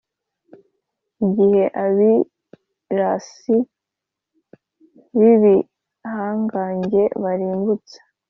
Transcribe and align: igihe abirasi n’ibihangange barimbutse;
igihe 1.27 1.63
abirasi 1.85 3.57
n’ibihangange 5.17 7.01
barimbutse; 7.23 7.95